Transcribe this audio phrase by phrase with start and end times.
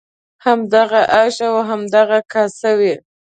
[0.45, 2.93] همدغه آش او همدغه کاسه وي.